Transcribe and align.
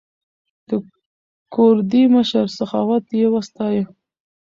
د 0.67 0.69
کوردي 1.53 2.03
مشر 2.15 2.45
سخاوت 2.57 3.05
یې 3.19 3.27
وستایه. 3.33 3.83